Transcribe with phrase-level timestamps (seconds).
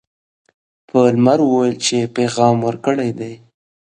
[0.89, 3.33] پالمر ویل چې پیغام ورکړی دی.